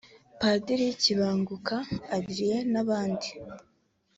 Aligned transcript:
Padiri 0.39 0.87
Kibanguka 1.01 1.75
André 2.15 2.51
n’abandi 2.71 3.29